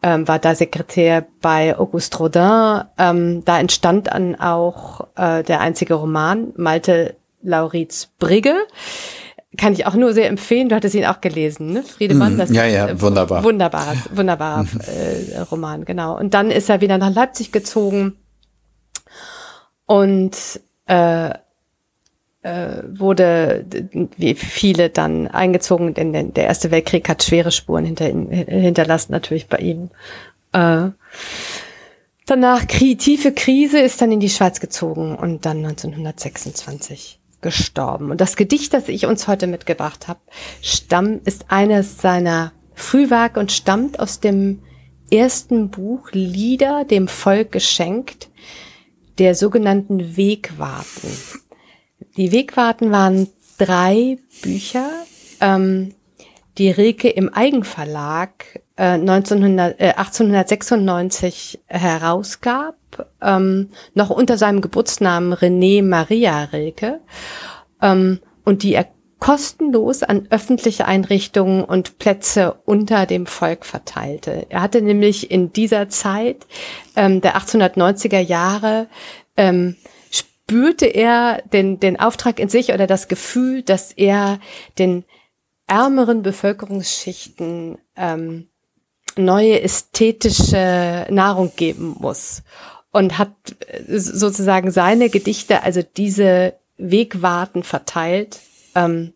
[0.00, 2.84] Ähm, war da Sekretär bei Auguste Rodin.
[2.98, 8.54] Ähm, da entstand dann auch äh, der einzige Roman, Malte Laurits Brigge
[9.58, 10.68] kann ich auch nur sehr empfehlen.
[10.70, 11.82] Du hattest ihn auch gelesen, ne?
[11.82, 12.36] Friedemann.
[12.36, 13.44] Mm, das ja, ja, ist, wunderbar.
[13.44, 16.16] Wunderbares, wunderbarer äh, Roman, genau.
[16.16, 18.16] Und dann ist er wieder nach Leipzig gezogen
[19.84, 20.36] und
[20.86, 21.30] äh,
[22.42, 23.66] äh, wurde
[24.16, 29.58] wie viele dann eingezogen, denn der Erste Weltkrieg hat schwere Spuren hinter, hinterlassen, natürlich bei
[29.58, 29.90] ihm.
[30.52, 30.90] Äh,
[32.26, 38.10] danach tiefe Krise ist dann in die Schweiz gezogen und dann 1926 gestorben.
[38.10, 40.20] Und das Gedicht, das ich uns heute mitgebracht habe,
[40.62, 44.62] stamm, ist eines seiner Frühwerke und stammt aus dem
[45.10, 48.30] ersten Buch Lieder dem Volk geschenkt,
[49.18, 51.10] der sogenannten Wegwarten.
[52.16, 54.88] Die Wegwarten waren drei Bücher,
[55.40, 55.94] ähm,
[56.58, 62.76] die Rilke im Eigenverlag äh, 1900, äh, 1896 herausgab,
[63.22, 67.00] ähm, noch unter seinem Geburtsnamen René Maria Rilke,
[67.80, 68.88] ähm, und die er
[69.20, 74.46] kostenlos an öffentliche Einrichtungen und Plätze unter dem Volk verteilte.
[74.48, 76.46] Er hatte nämlich in dieser Zeit
[76.94, 78.86] ähm, der 1890er Jahre
[79.36, 79.76] ähm,
[80.10, 84.38] spürte er den, den Auftrag in sich oder das Gefühl, dass er
[84.78, 85.04] den
[85.68, 88.48] ärmeren Bevölkerungsschichten ähm,
[89.16, 92.42] neue ästhetische Nahrung geben muss
[92.90, 93.32] und hat
[93.66, 98.40] äh, sozusagen seine Gedichte, also diese Wegwarten verteilt,
[98.74, 99.12] ähm,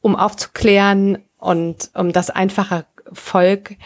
[0.00, 3.76] um aufzuklären und um das einfache Volk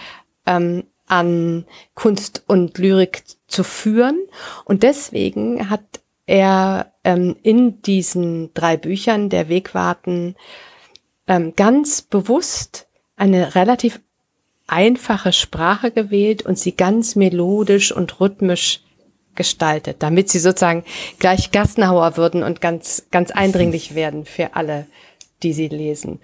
[0.46, 4.18] ähm, an Kunst und Lyrik zu führen.
[4.64, 5.82] Und deswegen hat
[6.26, 10.36] er ähm, in diesen drei Büchern der Wegwarten
[11.28, 14.00] ähm, ganz bewusst eine relativ
[14.66, 18.82] einfache Sprache gewählt und sie ganz melodisch und rhythmisch
[19.34, 20.84] gestaltet, damit sie sozusagen
[21.18, 24.86] gleich Gassenhauer würden und ganz, ganz eindringlich werden für alle,
[25.42, 26.20] die sie lesen.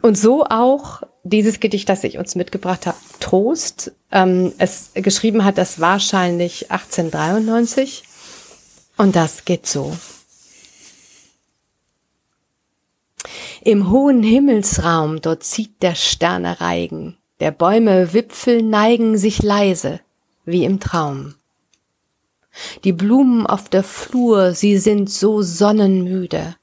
[0.00, 3.92] Und so auch dieses Gedicht, das ich uns mitgebracht habe, Trost.
[4.12, 8.04] Ähm, es geschrieben hat das wahrscheinlich 1893.
[8.96, 9.96] Und das geht so.
[13.66, 20.00] Im hohen Himmelsraum, dort zieht der Sterne Reigen, der Bäume Wipfel neigen sich leise,
[20.44, 21.34] wie im Traum.
[22.84, 26.56] Die Blumen auf der Flur, sie sind so sonnenmüde,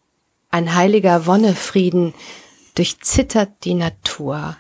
[0.52, 2.14] ein heiliger Wonnefrieden
[2.76, 4.58] durchzittert die Natur.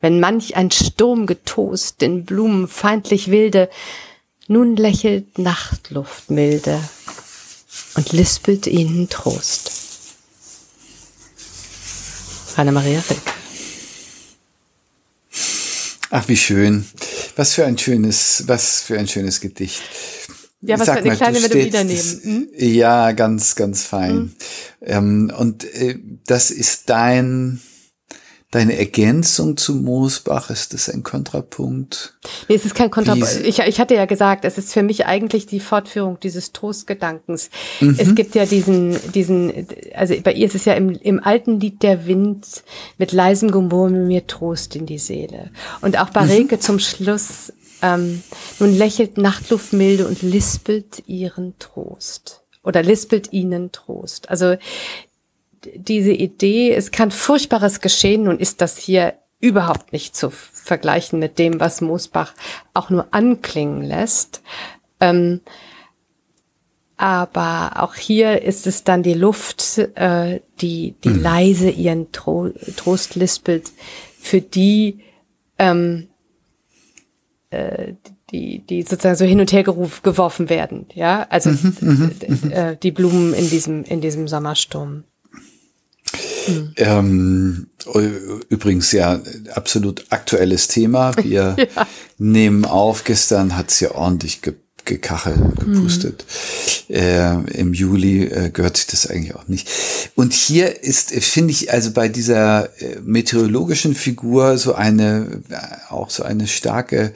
[0.00, 3.68] Wenn manch ein Sturm getost den Blumen feindlich wilde,
[4.46, 6.78] nun lächelt Nachtluft milde
[7.96, 9.81] und lispelt ihnen Trost.
[12.58, 13.32] Anna-Maria Rilke.
[16.10, 16.84] Ach, wie schön.
[17.36, 19.80] Was für ein schönes, was für ein schönes Gedicht.
[20.60, 22.20] Ja, was Sag für eine mal, kleine Melodie daneben.
[22.22, 22.48] Hm?
[22.56, 24.10] Ja, ganz, ganz fein.
[24.10, 24.32] Hm.
[24.82, 27.60] Ähm, und äh, das ist dein,
[28.52, 30.50] deine Ergänzung zu Moosbach?
[30.50, 32.14] Ist das ein Kontrapunkt?
[32.48, 33.40] Nee, es ist kein Kontrapunkt.
[33.44, 37.50] Ich, ich hatte ja gesagt, es ist für mich eigentlich die Fortführung dieses Trostgedankens.
[37.80, 37.96] Mhm.
[37.98, 41.82] Es gibt ja diesen, diesen, also bei ihr ist es ja im, im alten Lied
[41.82, 42.62] der Wind
[42.98, 45.50] mit leisem Gemurmel mir Trost in die Seele.
[45.80, 46.60] Und auch bei Reke mhm.
[46.60, 48.22] zum Schluss, ähm,
[48.60, 52.42] nun lächelt Nachtluft milde und lispelt ihren Trost.
[52.62, 54.28] Oder lispelt ihnen Trost.
[54.28, 54.56] Also
[55.74, 61.38] diese Idee, es kann Furchtbares geschehen, nun ist das hier überhaupt nicht zu vergleichen mit
[61.38, 62.32] dem, was Moosbach
[62.74, 64.42] auch nur anklingen lässt.
[65.00, 65.40] Ähm,
[66.96, 71.22] aber auch hier ist es dann die Luft, äh, die, die mhm.
[71.22, 73.72] leise ihren Tro Trost lispelt,
[74.20, 75.00] für die,
[75.58, 76.06] ähm,
[77.50, 77.94] äh,
[78.30, 82.50] die, die sozusagen so hin und her geworfen werden, ja, also mhm, mhm, mhm.
[82.52, 85.02] äh, die Blumen in diesem, in diesem Sommersturm.
[86.48, 86.74] Mhm.
[86.76, 87.66] Ähm,
[88.48, 89.20] übrigens ja
[89.54, 91.16] absolut aktuelles Thema.
[91.16, 91.86] Wir ja.
[92.18, 96.24] nehmen auf, gestern hat es ja ordentlich ge gekachelt, gepustet.
[96.88, 96.94] Mhm.
[96.96, 99.68] Äh, Im Juli äh, gehört sich das eigentlich auch nicht.
[100.16, 105.56] Und hier ist, finde ich, also bei dieser äh, meteorologischen Figur so eine, äh,
[105.92, 107.12] auch so eine starke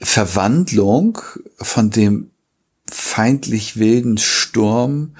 [0.00, 1.18] Verwandlung
[1.58, 2.30] von dem
[2.90, 5.14] feindlich wilden Sturm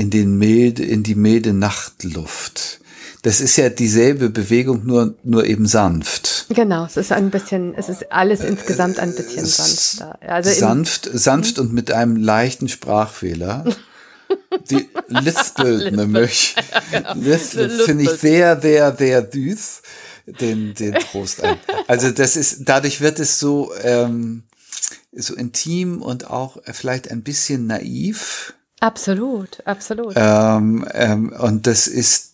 [0.00, 2.80] in den milde, in die milde Nachtluft.
[3.20, 6.46] Das ist ja dieselbe Bewegung, nur, nur eben sanft.
[6.48, 10.18] Genau, es ist ein bisschen, es ist alles insgesamt ein bisschen sanfter.
[10.22, 13.66] Also sanft, sanft und mit einem leichten Sprachfehler.
[14.70, 16.56] Die lispelt nämlich.
[16.56, 17.14] Ja, genau.
[17.16, 19.82] Lispelt finde ich sehr, sehr, sehr süß
[20.40, 21.58] den, den Trost ein.
[21.88, 24.44] Also das ist, dadurch wird es so, ähm,
[25.12, 28.54] so intim und auch vielleicht ein bisschen naiv.
[28.80, 30.14] Absolut, absolut.
[30.16, 32.30] Ähm, ähm, und das ist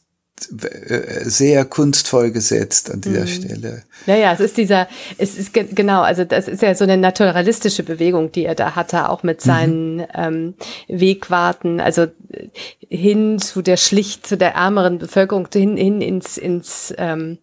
[0.53, 3.27] äh, sehr kunstvoll gesetzt an dieser mhm.
[3.27, 3.83] Stelle.
[4.07, 7.83] Naja, es ist dieser, es ist ge genau, also das ist ja so eine naturalistische
[7.83, 10.07] Bewegung, die er da hatte, auch mit seinen mhm.
[10.15, 10.55] ähm,
[10.89, 12.49] Wegwarten, also äh,
[12.89, 17.39] hin zu der schlicht, zu der ärmeren Bevölkerung, hin, hin ins, ins ähm,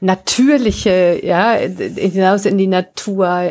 [0.00, 3.50] natürliche, ja, hinaus in die Natur,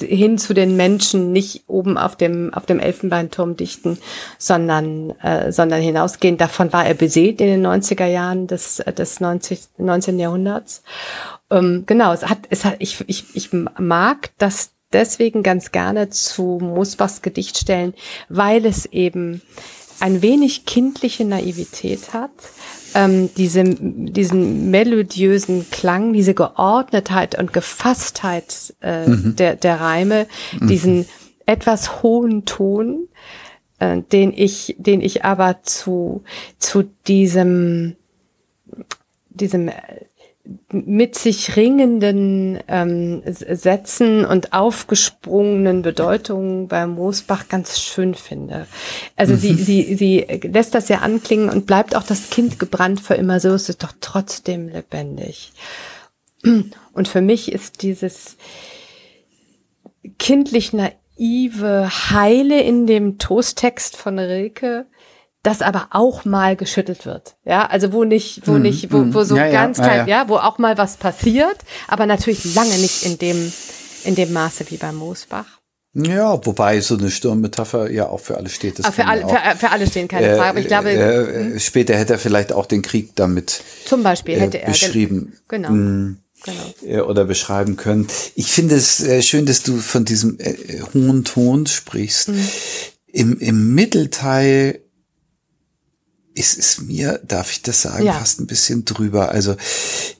[0.00, 3.98] hin zu den Menschen, nicht oben auf dem, auf dem Elfenbeinturm dichten,
[4.38, 6.36] sondern, äh, sondern hinausgehen.
[6.36, 10.18] Davon war er beseelt in den 90er Jahren des, des 90, 19.
[10.18, 10.82] Jahrhunderts.
[11.50, 16.58] Ähm, genau, es hat, es hat, ich, ich, ich mag das deswegen ganz gerne zu
[16.62, 17.94] Mosbachs Gedicht stellen,
[18.28, 19.42] weil es eben
[20.00, 22.30] ein wenig kindliche Naivität hat,
[22.94, 29.36] ähm, diese, diesen melodiösen Klang, diese Geordnetheit und Gefasstheit äh, mhm.
[29.36, 30.26] der, der Reime,
[30.58, 30.68] mhm.
[30.68, 31.06] diesen
[31.46, 33.08] etwas hohen Ton,
[33.78, 36.22] äh, den ich, den ich aber zu,
[36.58, 37.96] zu diesem,
[39.30, 39.70] diesem
[40.72, 48.66] mit sich ringenden ähm, Sätzen und aufgesprungenen Bedeutungen bei Moosbach ganz schön finde.
[49.16, 49.38] Also mhm.
[49.38, 53.40] sie, sie, sie lässt das ja anklingen und bleibt auch das Kind gebrannt für immer,
[53.40, 55.52] so ist es doch trotzdem lebendig.
[56.92, 58.36] Und für mich ist dieses
[60.18, 64.86] kindlich naive Heile in dem Toasttext von Rilke
[65.42, 67.36] das aber auch mal geschüttelt wird.
[67.44, 70.22] Ja, also wo nicht, wo mm, nicht, wo, wo so ja, ganz ja, klein, ja,
[70.22, 73.52] ja, wo auch mal was passiert, aber natürlich lange nicht in dem,
[74.04, 75.58] in dem Maße wie bei Moosbach.
[75.94, 78.78] Ja, wobei so eine Sturmmetapher ja auch für alle steht.
[78.78, 80.50] Das ah, für, alle, für, für, alle stehen keine äh, Frage.
[80.50, 84.38] Aber ich glaube, äh, äh, später hätte er vielleicht auch den Krieg damit zum Beispiel
[84.38, 85.32] hätte er beschrieben.
[85.48, 85.70] Genau.
[85.70, 87.04] Mh, genau.
[87.06, 88.06] Oder beschreiben können.
[88.34, 90.54] Ich finde es äh, schön, dass du von diesem äh,
[90.94, 92.28] hohen Ton sprichst.
[92.28, 92.48] Mhm.
[93.06, 94.80] Im, Im Mittelteil
[96.38, 98.12] ist es mir, darf ich das sagen, ja.
[98.12, 99.30] fast ein bisschen drüber.
[99.30, 99.56] Also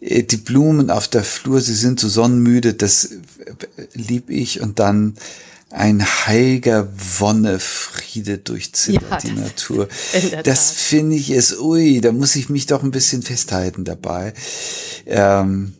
[0.01, 3.19] äh, die Blumen auf der Flur, sie sind so sonnenmüde, das äh,
[3.95, 5.15] lieb ich und dann
[5.71, 9.89] ein heiliger Wonnefriede durchzittert ja, die Natur.
[10.45, 14.33] Das finde ich es, ui, da muss ich mich doch ein bisschen festhalten dabei.
[15.07, 15.75] Ähm,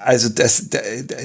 [0.00, 0.78] also das, da,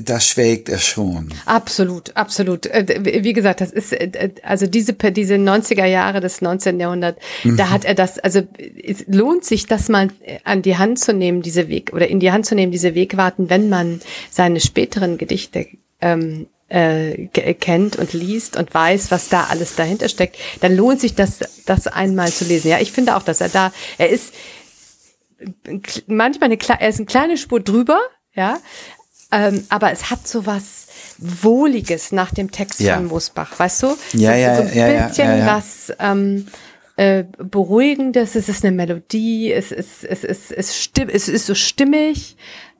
[0.03, 1.30] da schwelgt er schon.
[1.45, 2.66] Absolut, absolut.
[2.66, 6.80] Äh, wie gesagt, das ist, äh, also diese, diese 90er Jahre des 19.
[6.80, 7.57] Jahrhunderts, mhm.
[7.57, 8.41] da hat er das, also
[8.84, 10.09] es lohnt sich, das mal
[10.43, 13.49] an die Hand zu nehmen, diese Weg, oder in die Hand zu nehmen, diese Wegwarten,
[13.49, 15.68] wenn man seine späteren Gedichte
[16.01, 21.16] ähm, äh, kennt und liest und weiß, was da alles dahinter steckt, dann lohnt sich
[21.16, 22.70] das, das einmal zu lesen.
[22.70, 24.34] Ja, ich finde auch, dass er da, er ist
[26.07, 27.99] manchmal eine, er ist eine kleine Spur drüber,
[28.34, 28.59] ja.
[29.34, 32.95] Ähm, aber es hat so was Wohliges nach dem Text ja.
[32.95, 33.88] von Mosbach, weißt du?
[34.13, 36.47] Ja, so, ja, so ein ja, bisschen ja, was, ähm,
[36.97, 41.55] äh, Beruhigendes, es ist eine Melodie, es ist, es ist, es stimm, es ist so
[41.55, 42.36] stimmig.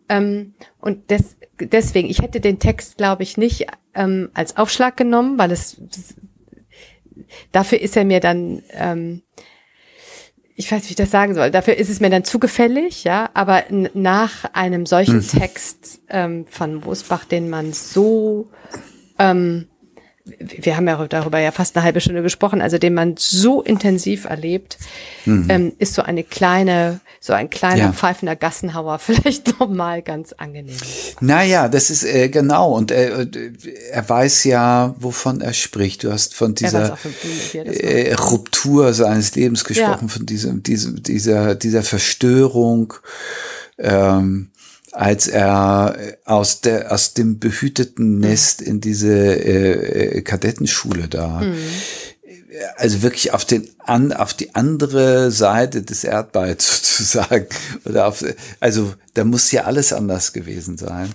[0.10, 5.38] Ähm, und des, deswegen, ich hätte den Text, glaube ich, nicht ähm, als Aufschlag genommen,
[5.38, 5.78] weil es
[7.52, 9.22] dafür ist er mir dann ähm,
[10.56, 11.52] ich weiß, wie ich das sagen soll.
[11.52, 13.30] Dafür ist es mir dann zugefällig, ja.
[13.34, 15.28] Aber nach einem solchen mhm.
[15.28, 18.50] Text ähm, von Mosbach, den man so,
[19.18, 19.68] ähm,
[20.26, 24.26] wir haben ja darüber ja fast eine halbe Stunde gesprochen, also den man so intensiv
[24.26, 24.78] erlebt,
[25.26, 25.48] mhm.
[25.50, 27.94] ähm, ist so eine kleine so ein kleiner ja.
[27.94, 30.76] pfeifender Gassenhauer vielleicht nochmal ganz angenehm.
[31.20, 32.74] Naja, das ist äh, genau.
[32.74, 33.28] Und äh,
[33.92, 36.04] er weiß ja, wovon er spricht.
[36.04, 36.98] Du hast von dieser
[37.54, 40.14] äh, Ruptur seines Lebens gesprochen, ja.
[40.14, 42.96] von diesem, diesem, dieser, dieser Verstörung.
[43.78, 44.50] Ähm,
[44.92, 51.42] als er aus der aus dem behüteten Nest in diese äh, äh Kadettenschule da.
[51.42, 51.56] Mhm.
[52.76, 57.48] Also wirklich auf den an auf die andere Seite des Erdballs sozusagen.
[57.86, 58.26] Oder auf
[58.60, 61.10] also da muss ja alles anders gewesen sein.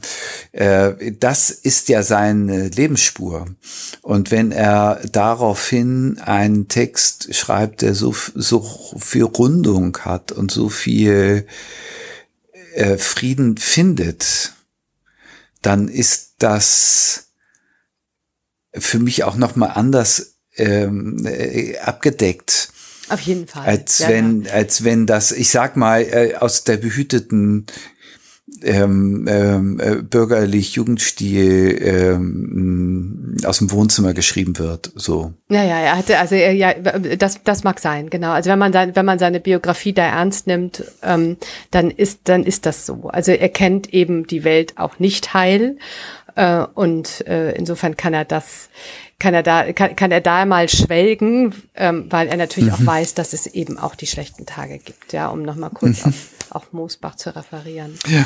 [0.53, 3.47] Äh, das ist ja seine Lebensspur.
[4.01, 8.64] Und wenn er daraufhin einen Text schreibt, der so so
[8.99, 11.47] viel Rundung hat und so viel
[12.77, 14.53] äh, Frieden findet,
[15.62, 17.29] dann ist das
[18.74, 22.68] für mich auch noch mal anders ähm, äh, abgedeckt.
[23.09, 23.66] Auf jeden Fall.
[23.66, 24.53] Als ja, wenn, ja.
[24.53, 27.66] als wenn das, ich sag mal, äh, aus der behüteten
[28.63, 34.93] ähm, ähm, äh, bürgerlich Jugendstil ähm, aus dem Wohnzimmer geschrieben wird.
[34.95, 35.33] So.
[35.49, 38.33] Ja, ja, er hatte, also ja, das, das mag sein, genau.
[38.33, 41.37] Also wenn man sein, wenn man seine Biografie da ernst nimmt, ähm,
[41.71, 43.09] dann ist, dann ist das so.
[43.09, 45.77] Also er kennt eben die Welt auch nicht heil
[46.37, 48.69] äh, und äh, insofern kann er das
[49.19, 52.75] kann er da, kann, kann er da mal schwelgen, ähm, weil er natürlich mhm.
[52.75, 56.11] auch weiß, dass es eben auch die schlechten Tage gibt, ja, um nochmal kurz mhm.
[56.11, 56.14] auf,
[56.51, 57.95] auf Moosbach zu referieren.
[58.09, 58.25] Ja.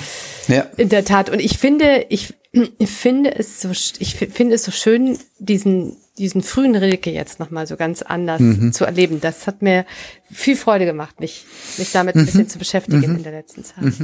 [0.48, 0.66] ja.
[0.76, 1.30] In der Tat.
[1.30, 2.34] Und ich finde, ich,
[2.78, 7.68] ich finde es so, ich finde es so schön, diesen, diesen frühen Rilke jetzt nochmal
[7.68, 8.72] so ganz anders mhm.
[8.72, 9.20] zu erleben.
[9.20, 9.86] Das hat mir
[10.28, 11.44] viel Freude gemacht, mich,
[11.78, 12.48] mich damit ein bisschen mhm.
[12.48, 13.16] zu beschäftigen mhm.
[13.18, 13.94] in der letzten Zeit.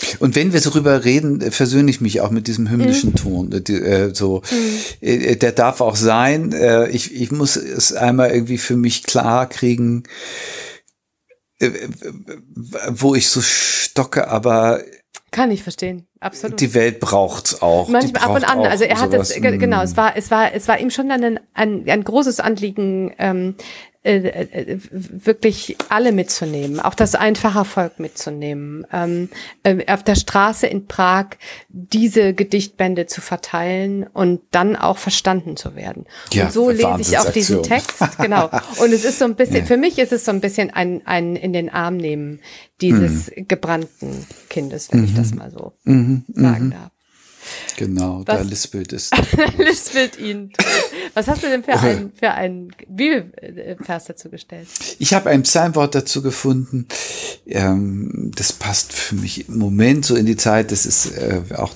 [0.00, 0.16] Mhm.
[0.18, 3.16] Und wenn wir darüber reden, äh, versöhne ich mich auch mit diesem hymnischen mhm.
[3.16, 3.52] Ton.
[3.52, 5.06] Äh, äh so, mhm.
[5.06, 6.52] äh, der darf auch sein.
[6.52, 10.04] Äh, ich, ich muss es einmal irgendwie für mich klar kriegen,
[12.88, 14.80] wo ich so stocke, aber
[15.30, 16.60] kann ich verstehen, absolut.
[16.60, 17.88] Die Welt braucht's auch.
[17.88, 18.66] Manchmal ab und an.
[18.66, 19.80] Also er hat es genau.
[19.80, 23.54] Es war es war es war ihm schon ein ein, ein großes Anliegen, ähm,
[24.02, 29.28] äh, äh, wirklich alle mitzunehmen, auch das einfache Volk mitzunehmen, ähm,
[29.62, 31.26] äh, auf der Straße in Prag
[31.68, 36.06] diese Gedichtbände zu verteilen und dann auch verstanden zu werden.
[36.32, 38.48] Ja, und so lese ich auch diesen Text, genau.
[38.78, 39.64] Und es ist so ein bisschen, ja.
[39.66, 42.40] für mich ist es so ein bisschen ein, ein in den Arm nehmen
[42.80, 43.48] dieses mhm.
[43.48, 45.04] gebrannten Kindes, wenn mhm.
[45.04, 46.24] ich das mal so mhm.
[46.28, 46.70] sagen mhm.
[46.70, 46.90] darf.
[47.76, 49.10] Genau, Was, da lispelt es.
[49.58, 50.52] lispelt ihn.
[51.14, 54.68] Was hast du denn für einen, für einen Bibelvers dazu gestellt?
[54.98, 56.86] Ich habe ein Psalmwort dazu gefunden.
[57.46, 60.72] Ähm, das passt für mich im Moment so in die Zeit.
[60.72, 61.74] Das ist äh, auch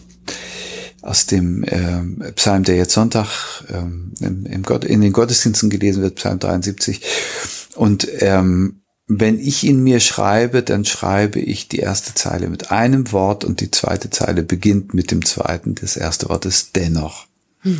[1.02, 6.02] aus dem ähm, Psalm, der jetzt Sonntag ähm, im, im Gott, in den Gottesdiensten gelesen
[6.02, 7.00] wird, Psalm 73.
[7.76, 13.12] Und ähm, wenn ich ihn mir schreibe, dann schreibe ich die erste Zeile mit einem
[13.12, 15.74] Wort und die zweite Zeile beginnt mit dem zweiten.
[15.74, 17.26] Das erste Wort ist dennoch.
[17.60, 17.78] Hm.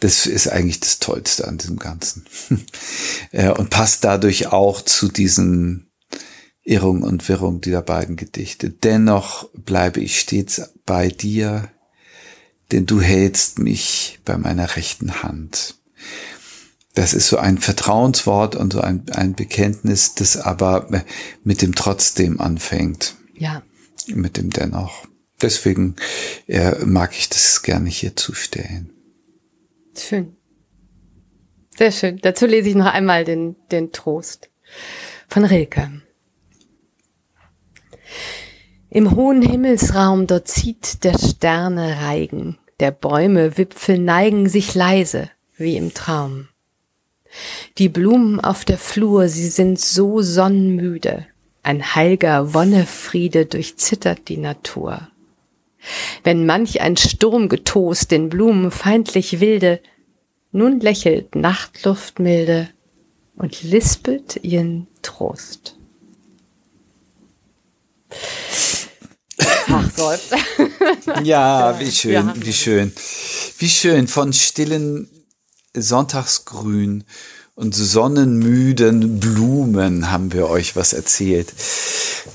[0.00, 2.24] Das ist eigentlich das Tollste an diesem Ganzen.
[3.30, 5.90] Äh, und passt dadurch auch zu diesen
[6.62, 8.70] Irrung und Wirrung dieser beiden Gedichte.
[8.70, 11.68] Dennoch bleibe ich stets bei dir,
[12.72, 15.74] denn du hältst mich bei meiner rechten Hand
[16.98, 20.88] das ist so ein Vertrauenswort und so ein, ein Bekenntnis, das aber
[21.44, 23.14] mit dem trotzdem anfängt.
[23.34, 23.62] Ja.
[24.08, 25.06] Mit dem dennoch.
[25.40, 25.94] Deswegen
[26.48, 28.90] äh, mag ich das gerne hier zustellen.
[29.96, 30.36] Schön.
[31.76, 32.18] Sehr schön.
[32.20, 34.50] Dazu lese ich noch einmal den, den Trost
[35.28, 36.02] von Rilke.
[38.90, 45.76] Im hohen Himmelsraum dort zieht der Sterne Reigen, der Bäume Wipfel neigen sich leise wie
[45.76, 46.48] im Traum.
[47.78, 51.26] Die Blumen auf der Flur, sie sind so sonnenmüde.
[51.62, 55.08] Ein heilger Wonnefriede durchzittert die Natur.
[56.24, 59.80] Wenn manch ein Sturm getost den Blumen feindlich wilde,
[60.50, 62.68] nun lächelt Nachtluft milde
[63.36, 65.76] und lispelt ihren Trost.
[69.70, 70.34] Ach, seufzt.
[71.22, 72.92] Ja, wie schön, wie schön.
[73.58, 75.08] Wie schön von stillen
[75.82, 77.04] Sonntagsgrün
[77.54, 81.52] und sonnenmüden Blumen haben wir euch was erzählt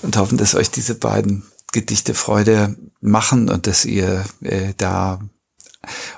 [0.01, 5.19] und hoffen, dass euch diese beiden Gedichte Freude machen und dass ihr äh, da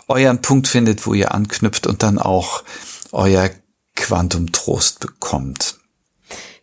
[0.08, 2.64] euren Punkt findet, wo ihr anknüpft und dann auch
[3.12, 3.50] euer
[3.96, 5.80] Quantum Trost bekommt.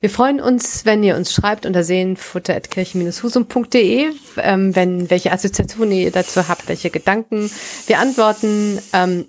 [0.00, 6.48] Wir freuen uns, wenn ihr uns schreibt unter seelenfutter.kirchen-husum.de, ähm, wenn welche Assoziationen ihr dazu
[6.48, 7.48] habt, welche Gedanken.
[7.86, 9.26] Wir antworten ähm,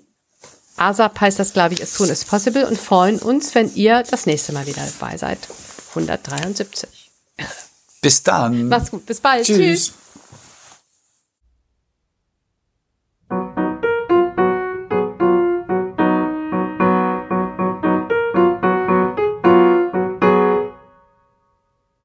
[0.76, 4.26] ASAP heißt das, glaube ich, as soon as possible und freuen uns, wenn ihr das
[4.26, 5.38] nächste Mal wieder dabei seid.
[5.90, 7.10] 173.
[8.00, 8.68] Bis dann.
[8.68, 9.06] Mach's gut.
[9.06, 9.46] Bis bald.
[9.46, 9.56] Tschüss.
[9.56, 9.92] Tschüss.